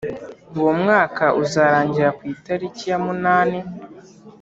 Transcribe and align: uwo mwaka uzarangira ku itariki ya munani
uwo 0.59 0.71
mwaka 0.81 1.23
uzarangira 1.43 2.09
ku 2.17 2.21
itariki 2.33 2.83
ya 2.91 2.97
munani 3.05 3.59